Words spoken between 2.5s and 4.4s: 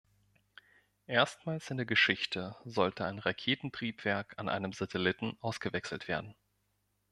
sollte ein Raketentriebwerk